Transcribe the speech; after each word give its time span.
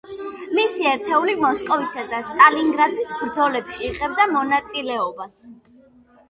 მისი 0.59 0.85
ერთეული 0.91 1.35
მოსკოვისა 1.43 2.05
და 2.13 2.21
სტალინგრადის 2.29 3.13
ბრძოლებში 3.19 3.87
იღებდა 3.91 4.27
მონაწილეობას. 4.33 5.39